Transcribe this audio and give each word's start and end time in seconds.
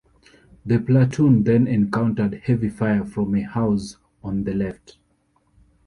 The 0.65 0.79
platoon 0.79 1.43
then 1.43 1.67
encountered 1.67 2.33
heavy 2.43 2.69
fire 2.69 3.05
from 3.05 3.35
a 3.35 3.41
house 3.41 3.97
on 4.23 4.45
the 4.45 4.55
left. 4.55 4.97